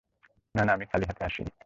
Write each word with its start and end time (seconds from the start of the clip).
নানা, 0.55 0.71
আমি 0.73 0.85
খালি 0.85 1.05
হাতে 1.09 1.21
আসি 1.23 1.41
নি। 1.45 1.51